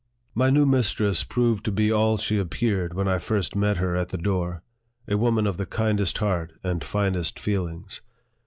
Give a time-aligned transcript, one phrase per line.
[0.33, 4.09] MY new mistress proved to be all she appeared when I first met her at
[4.09, 4.63] the door,
[5.07, 8.01] a woman of the kindest heart and finest feelings.